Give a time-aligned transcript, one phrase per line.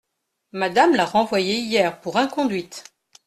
[0.51, 2.85] Madame l’a renvoyée hier pour inconduite.